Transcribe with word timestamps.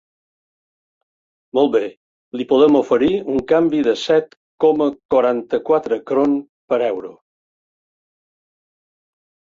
Molt 1.57 1.69
bé, 1.75 1.81
li 2.41 2.47
podem 2.53 2.77
oferir 2.79 3.11
un 3.35 3.43
canvi 3.53 3.83
de 3.89 3.95
set 4.05 4.33
coma 4.65 4.87
quaranta-quatre 5.15 6.01
Krone 6.09 6.41
per 6.75 6.81
Euro. 6.91 7.13